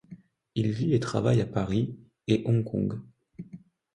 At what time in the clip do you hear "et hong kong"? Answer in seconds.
2.25-2.99